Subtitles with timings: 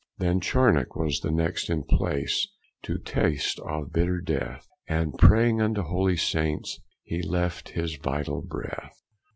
[0.17, 2.47] Then Charnock was the next in place
[2.85, 8.99] To taste of bitter death; And praying unto holy saints, He left his vitall breath.